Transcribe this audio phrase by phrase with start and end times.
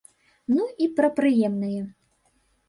[0.55, 1.81] Ну і пра прыемнае.